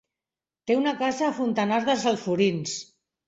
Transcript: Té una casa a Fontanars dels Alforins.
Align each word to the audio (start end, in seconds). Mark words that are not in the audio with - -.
Té 0.69 0.77
una 0.77 0.93
casa 1.01 1.27
a 1.27 1.35
Fontanars 1.41 1.85
dels 1.91 2.07
Alforins. 2.13 2.77